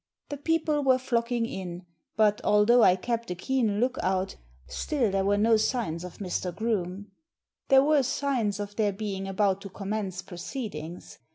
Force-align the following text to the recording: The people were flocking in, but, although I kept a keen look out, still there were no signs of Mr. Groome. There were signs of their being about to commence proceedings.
The 0.29 0.37
people 0.37 0.83
were 0.83 0.97
flocking 0.97 1.45
in, 1.45 1.85
but, 2.17 2.41
although 2.43 2.81
I 2.81 2.95
kept 2.95 3.29
a 3.29 3.35
keen 3.35 3.79
look 3.79 3.97
out, 4.01 4.35
still 4.65 5.11
there 5.11 5.23
were 5.23 5.37
no 5.37 5.57
signs 5.57 6.03
of 6.03 6.17
Mr. 6.17 6.51
Groome. 6.51 7.11
There 7.67 7.83
were 7.83 8.01
signs 8.01 8.59
of 8.59 8.77
their 8.77 8.93
being 8.93 9.27
about 9.27 9.61
to 9.61 9.69
commence 9.69 10.23
proceedings. 10.23 11.19